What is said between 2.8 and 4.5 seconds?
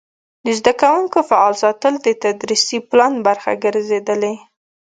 پلان برخه ګرځېدلې.